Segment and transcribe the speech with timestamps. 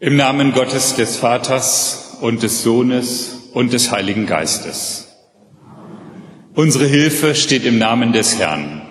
[0.00, 5.08] Im Namen Gottes des Vaters und des Sohnes und des Heiligen Geistes.
[6.54, 8.82] Unsere Hilfe steht im Namen des Herrn.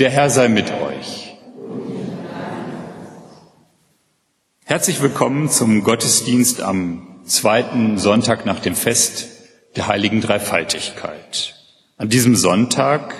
[0.00, 1.36] Der Herr sei mit euch.
[4.64, 9.28] Herzlich willkommen zum Gottesdienst am zweiten Sonntag nach dem Fest
[9.76, 11.54] der heiligen Dreifaltigkeit.
[11.96, 13.14] An diesem Sonntag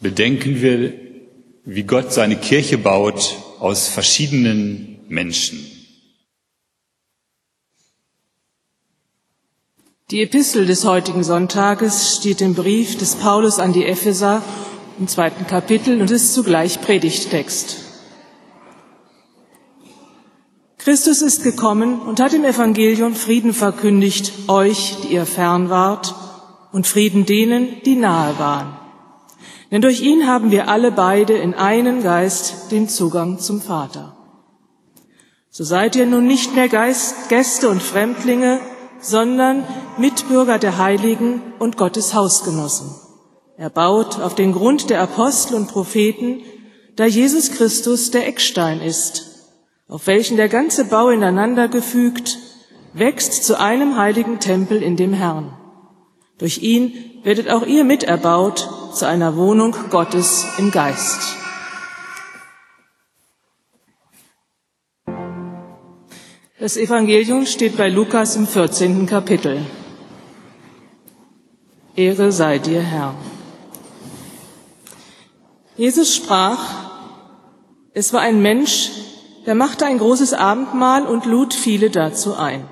[0.00, 0.92] bedenken wir,
[1.64, 5.58] wie Gott seine Kirche baut aus verschiedenen Menschen.
[10.12, 14.40] Die Epistel des heutigen Sonntages steht im Brief des Paulus an die Epheser
[15.00, 17.78] im zweiten Kapitel und ist zugleich Predigttext.
[20.78, 26.14] Christus ist gekommen und hat im Evangelium Frieden verkündigt, euch, die ihr fern wart,
[26.70, 28.75] und Frieden denen, die nahe waren.
[29.70, 34.16] Denn durch ihn haben wir alle beide in einen Geist den Zugang zum Vater.
[35.50, 38.60] So seid ihr nun nicht mehr Geist, Gäste und Fremdlinge,
[39.00, 39.64] sondern
[39.98, 42.90] Mitbürger der Heiligen und Gottes Hausgenossen.
[43.56, 46.42] Er baut auf den Grund der Apostel und Propheten,
[46.96, 49.50] da Jesus Christus der Eckstein ist,
[49.88, 52.38] auf welchen der ganze Bau ineinander gefügt
[52.92, 55.52] wächst zu einem heiligen Tempel in dem Herrn.
[56.38, 61.36] Durch ihn werdet auch ihr miterbaut zu einer Wohnung Gottes im Geist.
[66.58, 69.06] Das Evangelium steht bei Lukas im 14.
[69.06, 69.64] Kapitel.
[71.94, 73.14] Ehre sei dir, Herr.
[75.76, 76.58] Jesus sprach,
[77.94, 78.90] es war ein Mensch,
[79.46, 82.68] der machte ein großes Abendmahl und lud viele dazu ein.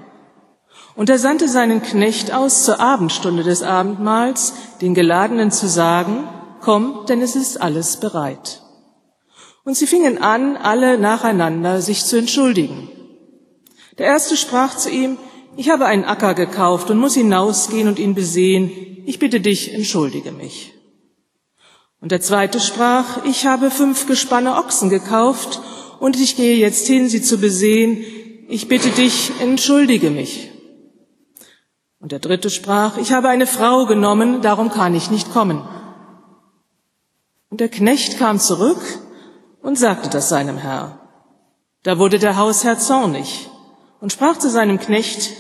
[0.97, 6.29] Und er sandte seinen Knecht aus zur Abendstunde des Abendmahls, den Geladenen zu sagen,
[6.61, 8.63] komm, denn es ist alles bereit.
[9.65, 12.89] Und sie fingen an, alle nacheinander sich zu entschuldigen.
[13.99, 15.19] Der erste sprach zu ihm,
[15.57, 18.71] ich habe einen Acker gekauft und muss hinausgehen und ihn besehen.
[19.07, 20.75] Ich bitte dich, entschuldige mich.
[22.01, 25.61] Und der zweite sprach, ich habe fünf Gespanne Ochsen gekauft
[26.01, 28.05] und ich gehe jetzt hin, sie zu besehen.
[28.49, 30.51] Ich bitte dich, entschuldige mich.
[32.05, 35.67] Und der dritte sprach, ich habe eine Frau genommen, darum kann ich nicht kommen.
[37.49, 38.83] Und der Knecht kam zurück
[39.63, 40.99] und sagte das seinem Herr.
[41.83, 43.49] Da wurde der Hausherr zornig
[44.03, 45.31] und sprach zu seinem Knecht,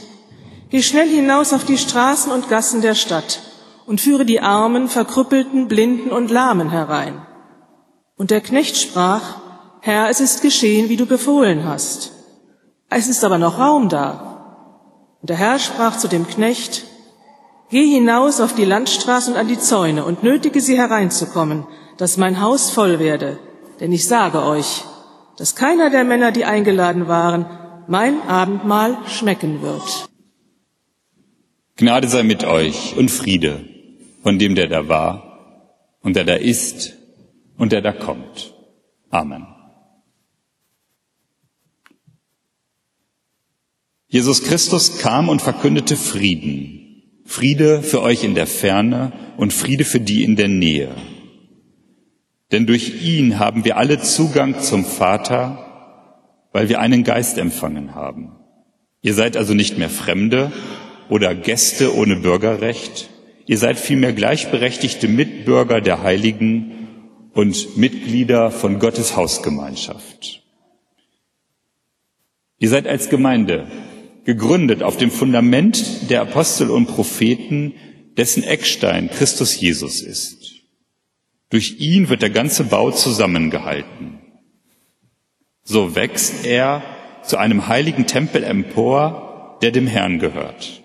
[0.70, 3.40] Geh schnell hinaus auf die Straßen und Gassen der Stadt
[3.84, 7.26] und führe die Armen, Verkrüppelten, Blinden und Lahmen herein.
[8.16, 9.20] Und der Knecht sprach,
[9.82, 12.12] Herr, es ist geschehen, wie du befohlen hast.
[12.88, 14.33] Es ist aber noch Raum da.
[15.24, 16.84] Und der Herr sprach zu dem Knecht,
[17.70, 22.42] Geh hinaus auf die Landstraße und an die Zäune und nötige sie hereinzukommen, dass mein
[22.42, 23.38] Haus voll werde.
[23.80, 24.84] Denn ich sage euch,
[25.38, 27.46] dass keiner der Männer, die eingeladen waren,
[27.88, 30.10] mein Abendmahl schmecken wird.
[31.76, 33.64] Gnade sei mit euch und Friede
[34.22, 35.12] von dem, der da war
[36.02, 36.92] und der da ist
[37.56, 38.52] und der da kommt.
[39.08, 39.53] Amen.
[44.14, 47.02] Jesus Christus kam und verkündete Frieden.
[47.26, 50.94] Friede für euch in der Ferne und Friede für die in der Nähe.
[52.52, 58.36] Denn durch ihn haben wir alle Zugang zum Vater, weil wir einen Geist empfangen haben.
[59.02, 60.52] Ihr seid also nicht mehr Fremde
[61.08, 63.10] oder Gäste ohne Bürgerrecht.
[63.46, 66.70] Ihr seid vielmehr gleichberechtigte Mitbürger der Heiligen
[67.32, 70.44] und Mitglieder von Gottes Hausgemeinschaft.
[72.60, 73.66] Ihr seid als Gemeinde
[74.24, 77.74] gegründet auf dem Fundament der Apostel und Propheten,
[78.16, 80.52] dessen Eckstein Christus Jesus ist.
[81.50, 84.18] Durch ihn wird der ganze Bau zusammengehalten.
[85.62, 86.82] So wächst er
[87.22, 90.82] zu einem heiligen Tempel empor, der dem Herrn gehört.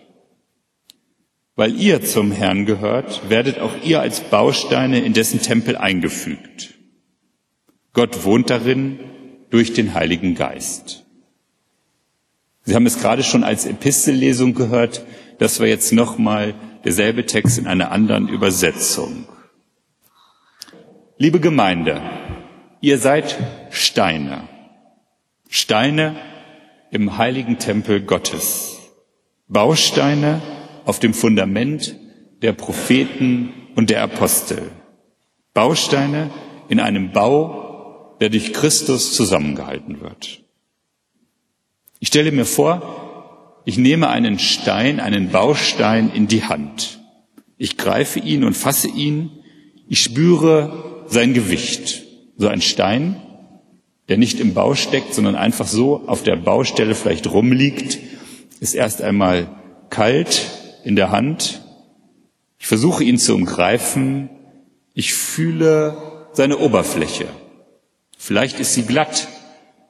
[1.56, 6.76] Weil ihr zum Herrn gehört, werdet auch ihr als Bausteine in dessen Tempel eingefügt.
[7.94, 9.00] Gott wohnt darin
[9.50, 11.06] durch den Heiligen Geist.
[12.70, 15.04] Sie haben es gerade schon als Epistellesung gehört.
[15.40, 16.54] Das war jetzt nochmal
[16.86, 19.26] derselbe Text in einer anderen Übersetzung.
[21.18, 22.00] Liebe Gemeinde,
[22.80, 23.36] ihr seid
[23.72, 24.48] Steine.
[25.50, 26.16] Steine
[26.92, 28.78] im heiligen Tempel Gottes.
[29.48, 30.40] Bausteine
[30.86, 31.96] auf dem Fundament
[32.44, 34.62] der Propheten und der Apostel.
[35.56, 36.30] Bausteine
[36.68, 40.44] in einem Bau, der durch Christus zusammengehalten wird.
[42.00, 47.00] Ich stelle mir vor, ich nehme einen Stein, einen Baustein in die Hand.
[47.58, 49.32] Ich greife ihn und fasse ihn.
[49.90, 52.04] Ich spüre sein Gewicht.
[52.38, 53.22] So ein Stein,
[54.08, 58.00] der nicht im Bau steckt, sondern einfach so auf der Baustelle vielleicht rumliegt,
[58.62, 59.50] ist erst einmal
[59.90, 60.48] kalt
[60.86, 61.62] in der Hand.
[62.60, 64.30] Ich versuche ihn zu umgreifen.
[64.94, 67.28] Ich fühle seine Oberfläche.
[68.18, 69.28] Vielleicht ist sie glatt,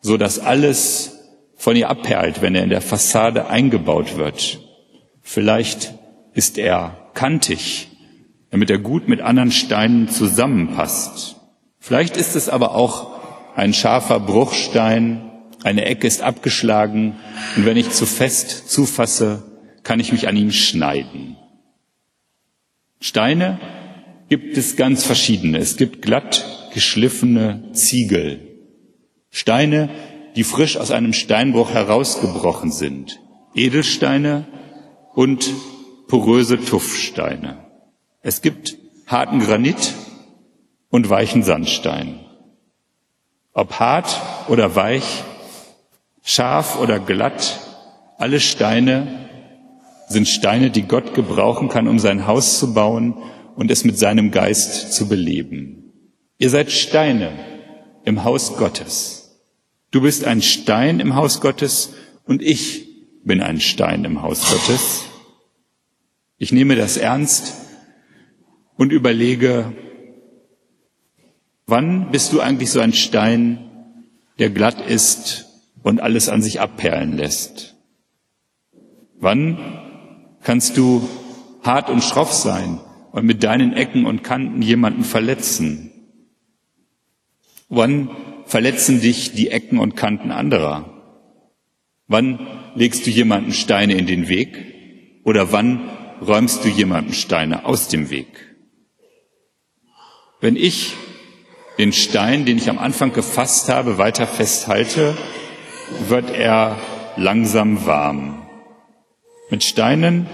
[0.02, 1.19] so dass alles
[1.60, 4.62] von ihr abperlt, wenn er in der Fassade eingebaut wird.
[5.22, 5.94] Vielleicht
[6.34, 7.90] ist er kantig,
[8.50, 11.36] damit er gut mit anderen Steinen zusammenpasst.
[11.78, 13.20] Vielleicht ist es aber auch
[13.58, 15.30] ein scharfer Bruchstein,
[15.62, 17.18] eine Ecke ist abgeschlagen
[17.58, 19.44] und wenn ich zu fest zufasse,
[19.84, 21.36] kann ich mich an ihm schneiden.
[23.02, 23.60] Steine
[24.30, 25.58] gibt es ganz verschiedene.
[25.58, 28.40] Es gibt glatt geschliffene Ziegel.
[29.30, 29.90] Steine,
[30.36, 33.20] die frisch aus einem Steinbruch herausgebrochen sind.
[33.54, 34.46] Edelsteine
[35.14, 35.52] und
[36.08, 37.66] poröse Tuffsteine.
[38.22, 38.78] Es gibt
[39.08, 39.94] harten Granit
[40.90, 42.20] und weichen Sandstein.
[43.54, 45.24] Ob hart oder weich,
[46.24, 47.60] scharf oder glatt,
[48.18, 49.30] alle Steine
[50.08, 53.16] sind Steine, die Gott gebrauchen kann, um sein Haus zu bauen
[53.56, 55.94] und es mit seinem Geist zu beleben.
[56.38, 57.32] Ihr seid Steine
[58.06, 59.19] im Haus Gottes.
[59.92, 61.94] Du bist ein Stein im Haus Gottes
[62.26, 62.88] und ich
[63.24, 65.06] bin ein Stein im Haus Gottes.
[66.38, 67.56] Ich nehme das ernst
[68.76, 69.74] und überlege,
[71.66, 73.96] wann bist du eigentlich so ein Stein,
[74.38, 75.48] der glatt ist
[75.82, 77.76] und alles an sich abperlen lässt?
[79.16, 79.58] Wann
[80.44, 81.10] kannst du
[81.64, 82.80] hart und schroff sein
[83.12, 85.92] und mit deinen Ecken und Kanten jemanden verletzen?
[87.70, 88.10] Wann
[88.50, 90.90] verletzen dich die Ecken und Kanten anderer?
[92.08, 95.22] Wann legst du jemanden Steine in den Weg?
[95.24, 95.88] Oder wann
[96.26, 98.56] räumst du jemanden Steine aus dem Weg?
[100.42, 100.96] Wenn ich
[101.78, 105.16] den Stein, den ich am Anfang gefasst habe, weiter festhalte,
[106.08, 106.78] wird er
[107.18, 108.48] langsam warm.
[109.52, 110.26] Mit Steinen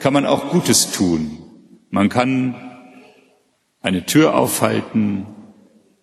[0.00, 1.38] kann man auch Gutes tun.
[1.90, 2.56] Man kann
[3.80, 5.26] eine Tür aufhalten,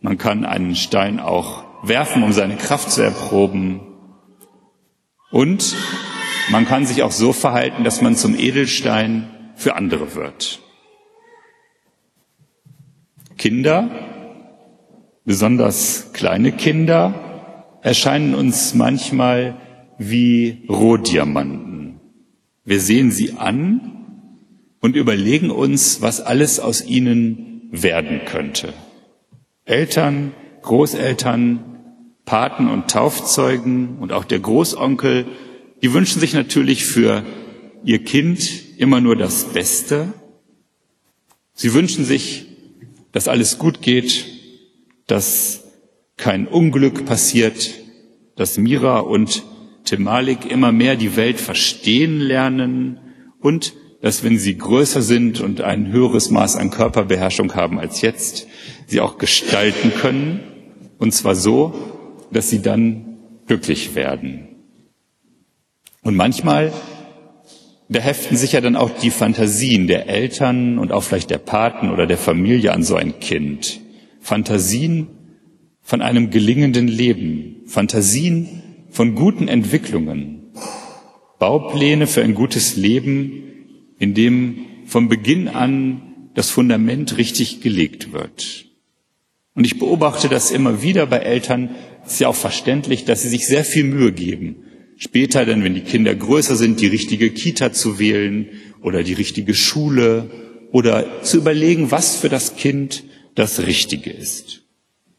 [0.02, 3.82] man kann einen Stein auch werfen, um seine Kraft zu erproben.
[5.32, 5.76] Und
[6.50, 10.60] man kann sich auch so verhalten, dass man zum Edelstein für andere wird.
[13.38, 13.90] Kinder,
[15.26, 19.58] besonders kleine Kinder, erscheinen uns manchmal
[19.98, 22.00] wie Rohdiamanten.
[22.66, 23.94] Wir sehen sie an
[24.80, 28.74] und überlegen uns, was alles aus ihnen werden könnte.
[29.68, 31.60] Eltern, Großeltern,
[32.26, 35.26] Paten und Taufzeugen und auch der Großonkel,
[35.82, 37.24] die wünschen sich natürlich für
[37.84, 40.14] ihr Kind immer nur das Beste.
[41.54, 42.48] Sie wünschen sich,
[43.12, 44.26] dass alles gut geht,
[45.06, 45.66] dass
[46.16, 47.74] kein Unglück passiert,
[48.36, 49.44] dass Mira und
[49.84, 53.00] Temalik immer mehr die Welt verstehen lernen
[53.40, 58.48] und dass wenn sie größer sind und ein höheres Maß an Körperbeherrschung haben als jetzt,
[58.86, 60.40] sie auch gestalten können,
[61.00, 61.74] und zwar so,
[62.32, 63.18] dass sie dann
[63.48, 64.48] glücklich werden.
[66.02, 66.72] Und manchmal,
[67.90, 71.92] da heften sich ja dann auch die Fantasien der Eltern und auch vielleicht der Paten
[71.92, 73.80] oder der Familie an so ein Kind.
[74.20, 75.08] Fantasien
[75.82, 80.52] von einem gelingenden Leben, Fantasien von guten Entwicklungen,
[81.40, 83.44] Baupläne für ein gutes Leben,
[84.00, 88.66] in dem vom Beginn an das Fundament richtig gelegt wird.
[89.54, 91.70] Und ich beobachte das immer wieder bei Eltern,
[92.06, 94.58] es ist ja auch verständlich, dass sie sich sehr viel Mühe geben,
[94.98, 98.50] später dann, wenn die Kinder größer sind, die richtige Kita zu wählen
[98.82, 100.30] oder die richtige Schule
[100.72, 103.04] oder zu überlegen, was für das Kind
[103.36, 104.64] das Richtige ist.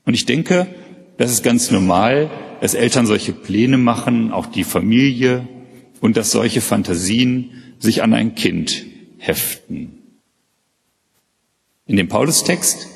[0.05, 0.69] Und ich denke,
[1.17, 2.31] das ist ganz normal,
[2.61, 5.47] dass Eltern solche Pläne machen, auch die Familie,
[6.01, 8.87] und dass solche Fantasien sich an ein Kind
[9.19, 9.99] heften.
[11.87, 12.89] In dem Paulus-Text,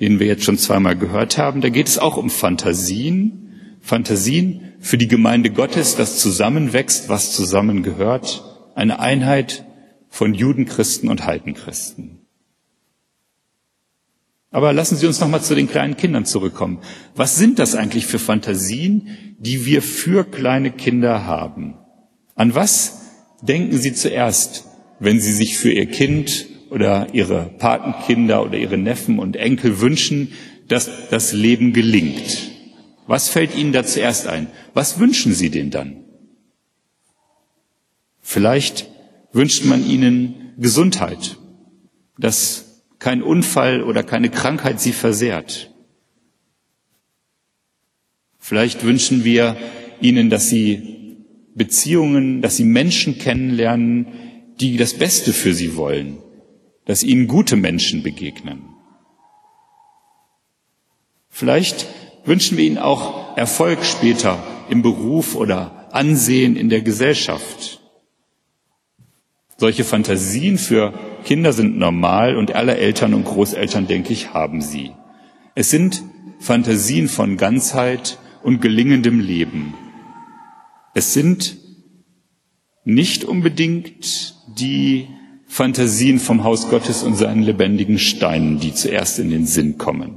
[0.00, 4.98] den wir jetzt schon zweimal gehört haben, da geht es auch um Fantasien, Fantasien für
[4.98, 8.42] die Gemeinde Gottes, das zusammenwächst, was zusammengehört,
[8.74, 9.64] eine Einheit
[10.08, 12.20] von Juden, Christen und Heidenchristen.
[14.50, 16.78] Aber lassen Sie uns noch mal zu den kleinen Kindern zurückkommen.
[17.16, 21.74] Was sind das eigentlich für Fantasien, die wir für kleine Kinder haben?
[22.36, 23.03] An was
[23.42, 24.66] denken Sie zuerst,
[24.98, 30.32] wenn Sie sich für Ihr Kind oder Ihre Patenkinder oder Ihre Neffen und Enkel wünschen,
[30.68, 32.50] dass das Leben gelingt?
[33.06, 34.48] Was fällt Ihnen da zuerst ein?
[34.72, 36.04] Was wünschen Sie denn dann?
[38.20, 38.88] Vielleicht
[39.32, 41.36] wünscht man Ihnen Gesundheit,
[42.18, 45.70] dass kein Unfall oder keine Krankheit Sie versehrt.
[48.46, 49.56] Vielleicht wünschen wir
[50.02, 51.03] ihnen, dass sie
[51.54, 54.06] Beziehungen, dass sie Menschen kennenlernen,
[54.60, 56.18] die das Beste für sie wollen,
[56.84, 58.62] dass ihnen gute Menschen begegnen.
[61.28, 61.86] Vielleicht
[62.24, 67.80] wünschen wir ihnen auch Erfolg später im Beruf oder Ansehen in der Gesellschaft.
[69.56, 70.92] Solche Fantasien für
[71.24, 74.92] Kinder sind normal und alle Eltern und Großeltern, denke ich, haben sie.
[75.54, 76.02] Es sind
[76.40, 79.74] Fantasien von Ganzheit und gelingendem Leben.
[80.94, 81.56] Es sind
[82.84, 85.08] nicht unbedingt die
[85.46, 90.16] Fantasien vom Haus Gottes und seinen lebendigen Steinen, die zuerst in den Sinn kommen.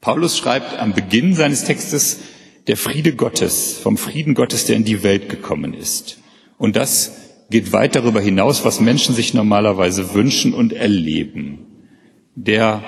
[0.00, 2.18] Paulus schreibt am Beginn seines Textes,
[2.66, 6.18] der Friede Gottes, vom Frieden Gottes, der in die Welt gekommen ist.
[6.58, 7.12] Und das
[7.50, 11.66] geht weit darüber hinaus, was Menschen sich normalerweise wünschen und erleben.
[12.34, 12.82] Der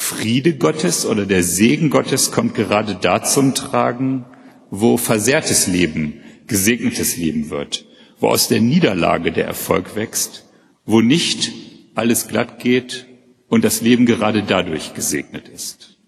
[0.00, 4.24] Friede Gottes oder der Segen Gottes kommt gerade da zum Tragen,
[4.70, 7.84] wo versehrtes Leben gesegnetes Leben wird,
[8.18, 10.46] wo aus der Niederlage der Erfolg wächst,
[10.86, 11.52] wo nicht
[11.94, 13.06] alles glatt geht
[13.48, 15.98] und das Leben gerade dadurch gesegnet ist.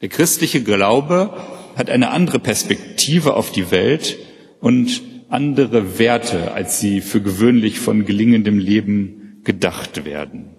[0.00, 1.36] Der christliche Glaube
[1.76, 4.16] hat eine andere Perspektive auf die Welt
[4.60, 10.56] und andere Werte, als sie für gewöhnlich von gelingendem Leben gedacht werden.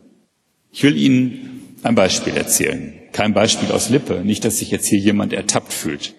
[0.71, 2.93] Ich will Ihnen ein Beispiel erzählen.
[3.11, 6.15] Kein Beispiel aus Lippe, nicht, dass sich jetzt hier jemand ertappt fühlt.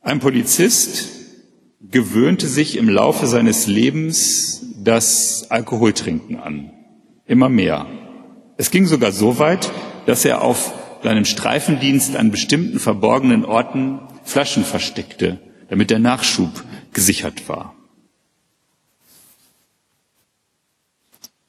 [0.00, 1.08] Ein Polizist
[1.80, 6.72] gewöhnte sich im Laufe seines Lebens das Alkoholtrinken an.
[7.26, 7.86] Immer mehr.
[8.56, 9.70] Es ging sogar so weit,
[10.06, 17.48] dass er auf seinem Streifendienst an bestimmten verborgenen Orten Flaschen versteckte, damit der Nachschub gesichert
[17.48, 17.74] war.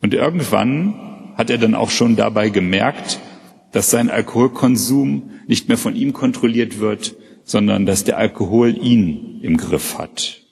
[0.02, 1.11] Und irgendwann
[1.42, 3.20] hat er dann auch schon dabei gemerkt,
[3.72, 9.58] dass sein Alkoholkonsum nicht mehr von ihm kontrolliert wird, sondern dass der Alkohol ihn im
[9.58, 10.44] Griff hat.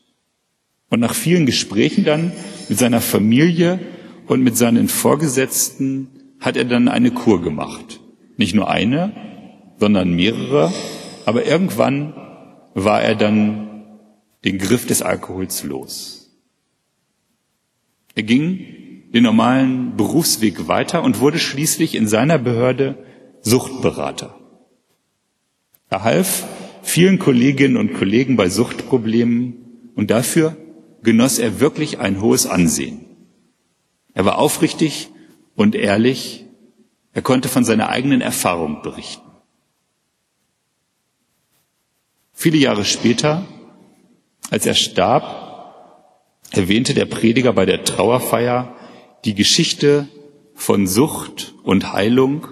[0.89, 2.31] Und nach vielen Gesprächen dann
[2.69, 3.77] mit seiner Familie
[4.25, 6.08] und mit seinen Vorgesetzten
[6.39, 8.00] hat er dann eine Kur gemacht.
[8.38, 9.12] Nicht nur eine,
[9.77, 10.74] sondern mehrere.
[11.27, 12.15] Aber irgendwann
[12.74, 13.84] war er dann
[14.43, 16.36] den Griff des Alkohols los.
[18.15, 18.79] Er ging
[19.13, 22.98] den normalen Berufsweg weiter und wurde schließlich in seiner Behörde
[23.42, 24.36] Suchtberater.
[25.89, 26.46] Er half
[26.84, 30.56] vielen Kolleginnen und Kollegen bei Suchtproblemen und dafür
[31.01, 33.06] genoss er wirklich ein hohes Ansehen.
[34.13, 35.10] Er war aufrichtig
[35.56, 36.46] und ehrlich
[37.12, 39.28] er konnte von seiner eigenen Erfahrung berichten.
[42.34, 43.46] Viele Jahre später,
[44.51, 45.39] als er starb,
[46.51, 48.75] erwähnte der Prediger bei der Trauerfeier
[49.26, 50.08] die Geschichte
[50.54, 52.48] von Sucht und Heilung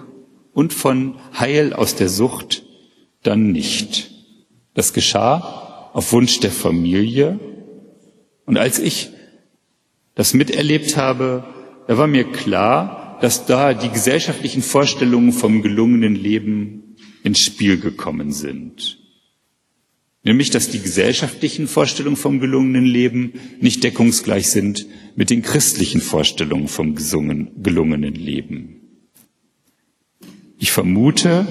[0.52, 2.64] und von Heil aus der Sucht
[3.22, 4.10] dann nicht.
[4.74, 7.38] Das geschah auf Wunsch der Familie.
[8.44, 9.10] Und als ich
[10.14, 11.44] das miterlebt habe,
[11.86, 18.32] da war mir klar, dass da die gesellschaftlichen Vorstellungen vom gelungenen Leben ins Spiel gekommen
[18.32, 18.98] sind.
[20.24, 26.68] Nämlich, dass die gesellschaftlichen Vorstellungen vom gelungenen Leben nicht deckungsgleich sind mit den christlichen Vorstellungen
[26.68, 28.78] vom gelungenen Leben.
[30.58, 31.46] Ich vermute,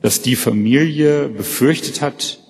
[0.00, 2.40] dass die Familie befürchtet hat,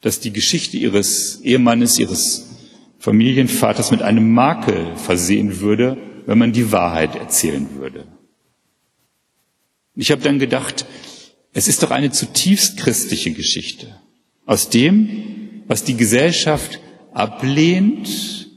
[0.00, 2.48] dass die Geschichte ihres Ehemannes, ihres
[2.98, 8.06] Familienvaters mit einem Makel versehen würde, wenn man die Wahrheit erzählen würde.
[9.94, 10.86] Ich habe dann gedacht,
[11.52, 14.01] es ist doch eine zutiefst christliche Geschichte.
[14.46, 16.80] Aus dem, was die Gesellschaft
[17.12, 18.50] ablehnt,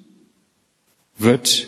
[1.17, 1.67] wird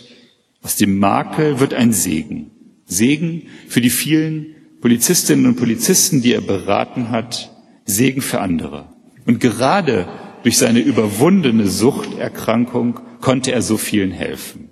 [0.62, 2.50] aus dem Makel wird ein Segen.
[2.84, 8.88] Segen für die vielen Polizistinnen und Polizisten, die er beraten hat, Segen für andere.
[9.26, 10.08] Und gerade
[10.42, 14.70] durch seine überwundene Suchterkrankung konnte er so vielen helfen.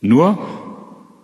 [0.00, 0.38] Nur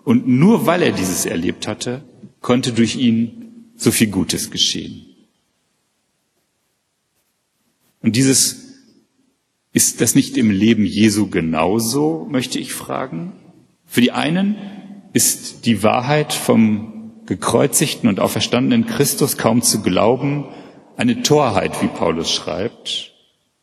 [0.05, 2.05] und nur weil er dieses erlebt hatte,
[2.41, 5.06] konnte durch ihn so viel Gutes geschehen.
[8.03, 8.67] Und dieses
[9.73, 13.33] ist das nicht im Leben Jesu genauso, möchte ich fragen?
[13.85, 14.57] Für die einen
[15.13, 20.47] ist die Wahrheit vom gekreuzigten und auferstandenen Christus kaum zu glauben,
[20.97, 23.13] eine Torheit, wie Paulus schreibt.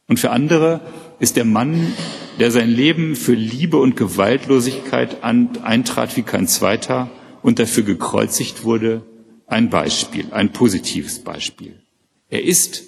[0.08, 0.82] Und für andere
[1.20, 1.94] ist der Mann,
[2.40, 7.10] der sein Leben für Liebe und Gewaltlosigkeit eintrat wie kein zweiter
[7.42, 9.04] und dafür gekreuzigt wurde,
[9.48, 11.82] ein Beispiel, ein positives Beispiel.
[12.30, 12.84] Er ist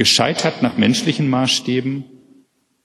[0.00, 2.04] gescheitert nach menschlichen Maßstäben,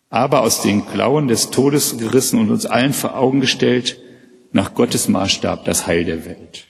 [0.10, 4.02] aber aus den Klauen des Todes gerissen und uns allen vor Augen gestellt,
[4.52, 6.66] nach Gottes Maßstab das Heil der Welt.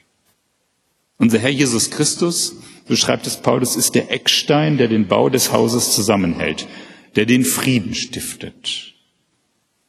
[1.17, 5.51] Unser Herr Jesus Christus, so schreibt es Paulus, ist der Eckstein, der den Bau des
[5.51, 6.67] Hauses zusammenhält,
[7.15, 8.93] der den Frieden stiftet.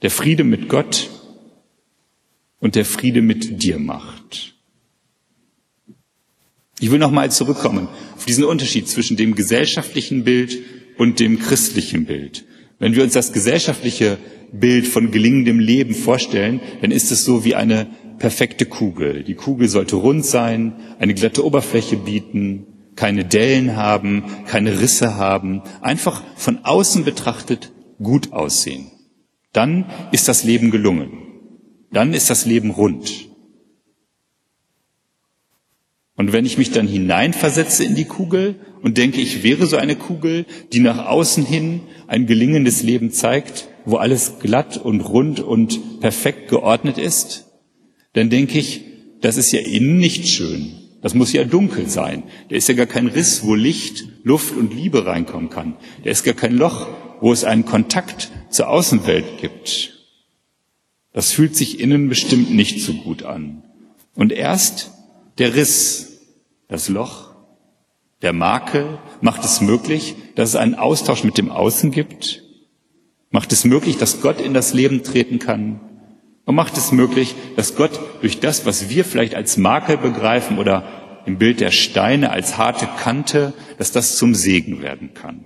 [0.01, 1.11] Der Friede mit Gott
[2.61, 4.55] und der Friede mit dir macht.
[6.81, 7.89] Ich will nochmal zurückkommen
[8.27, 10.59] diesen Unterschied zwischen dem gesellschaftlichen Bild
[10.99, 12.45] und dem christlichen Bild.
[12.79, 14.19] Wenn wir uns das gesellschaftliche
[14.53, 17.87] Bild von gelingendem Leben vorstellen, dann ist es so wie eine
[18.19, 19.25] perfekte Kugel.
[19.25, 22.67] Die Kugel sollte rund sein, eine glatte Oberfläche bieten,
[22.97, 28.91] keine Dellen haben, keine Risse haben, einfach von außen betrachtet gut aussehen.
[29.53, 31.11] Dann ist das Leben gelungen.
[31.93, 33.26] Dann ist das Leben rund.
[36.17, 39.97] Und wenn ich mich dann hineinversetze in die Kugel und denke, ich wäre so eine
[39.97, 46.01] Kugel, die nach außen hin ein gelingendes Leben zeigt, wo alles glatt und rund und
[46.01, 47.47] perfekt geordnet ist,
[48.15, 48.83] dann denke ich,
[49.21, 50.73] das ist ja innen nicht schön.
[51.03, 52.23] Das muss ja dunkel sein.
[52.49, 55.77] Da ist ja gar kein Riss, wo Licht, Luft und Liebe reinkommen kann.
[56.03, 56.89] Da ist gar kein Loch,
[57.21, 59.93] wo es einen Kontakt zur Außenwelt gibt.
[61.13, 63.63] Das fühlt sich innen bestimmt nicht so gut an.
[64.15, 64.91] Und erst
[65.39, 66.06] der Riss,
[66.69, 67.35] das Loch,
[68.23, 72.43] der Makel macht es möglich, dass es einen Austausch mit dem Außen gibt,
[73.31, 75.81] macht es möglich, dass Gott in das Leben treten kann
[76.45, 81.23] und macht es möglich, dass Gott durch das, was wir vielleicht als Makel begreifen oder
[81.27, 85.45] im Bild der Steine als harte Kante, dass das zum Segen werden kann.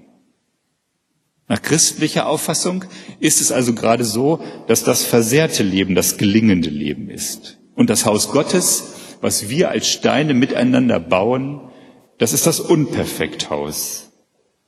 [1.48, 2.84] Nach christlicher Auffassung
[3.18, 7.58] ist es also gerade so, dass das versehrte Leben das gelingende Leben ist.
[7.74, 11.60] Und das Haus Gottes was wir als Steine miteinander bauen,
[12.18, 14.12] das ist das Unperfekthaus.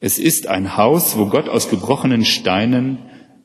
[0.00, 2.98] Es ist ein Haus, wo Gott aus gebrochenen Steinen,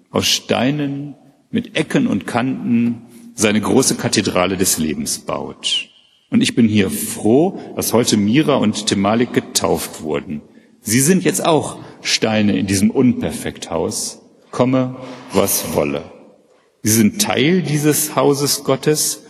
[0.10, 1.16] aus Steinen
[1.52, 3.04] mit Ecken und Kanten
[3.36, 5.90] seine große Kathedrale des Lebens baut.
[6.30, 10.42] Und ich bin hier froh, dass heute Mira und Temalik getauft wurden.
[10.82, 14.96] Sie sind jetzt auch Steine in diesem Unperfekthaus, komme,
[15.34, 16.12] was wolle.
[16.82, 19.24] Sie sind Teil dieses Hauses Gottes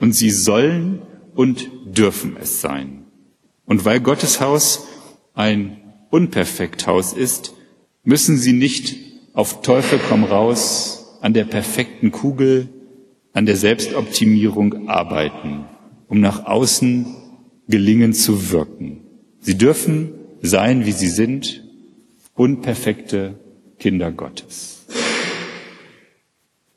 [0.00, 1.02] und sie sollen
[1.34, 3.04] und dürfen es sein.
[3.66, 4.86] Und weil Gottes Haus
[5.34, 7.54] ein unperfekt Haus ist,
[8.04, 8.96] müssen sie nicht
[9.32, 12.68] auf Teufel komm raus an der perfekten Kugel,
[13.32, 15.64] an der Selbstoptimierung arbeiten,
[16.08, 17.06] um nach außen
[17.66, 19.00] gelingen zu wirken.
[19.40, 21.64] Sie dürfen sein, wie sie sind,
[22.34, 23.40] unperfekte
[23.78, 24.84] Kinder Gottes.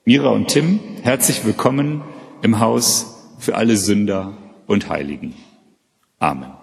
[0.06, 2.02] Mira und Tim, herzlich willkommen
[2.42, 4.38] im Haus für alle Sünder
[4.68, 5.34] und Heiligen.
[6.20, 6.57] Amen.